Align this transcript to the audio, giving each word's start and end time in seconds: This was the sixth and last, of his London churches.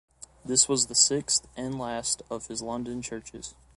This 0.43 0.67
was 0.67 0.87
the 0.87 0.95
sixth 0.95 1.47
and 1.55 1.77
last, 1.77 2.23
of 2.31 2.47
his 2.47 2.63
London 2.63 3.03
churches. 3.03 3.53